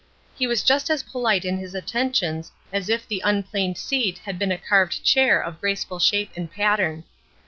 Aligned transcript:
He 0.35 0.47
was 0.47 0.63
just 0.63 0.89
as 0.89 1.03
polite 1.03 1.45
in 1.45 1.59
his 1.59 1.75
attentions 1.75 2.51
as 2.73 2.89
if 2.89 3.07
the 3.07 3.21
unplaned 3.23 3.77
seat 3.77 4.17
had 4.17 4.39
been 4.39 4.51
a 4.51 4.57
carved 4.57 5.03
chair 5.03 5.39
of 5.39 5.59
graceful 5.61 5.99
shape 5.99 6.31
and 6.35 6.49
pattern. 6.51 7.03